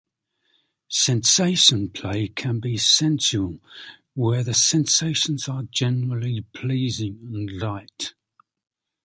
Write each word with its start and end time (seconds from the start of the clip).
Sensation 0.89 1.89
play 1.89 2.27
can 2.27 2.59
be 2.59 2.75
"sensual", 2.75 3.59
where 4.15 4.43
the 4.43 4.55
sensations 4.55 5.47
are 5.47 5.61
generally 5.69 6.41
pleasing 6.53 7.19
and 7.31 7.51
light. 7.59 8.15